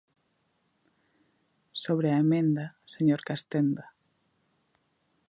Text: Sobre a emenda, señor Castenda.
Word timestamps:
Sobre 1.83 2.07
a 2.11 2.19
emenda, 2.25 2.65
señor 2.93 3.21
Castenda. 3.27 3.85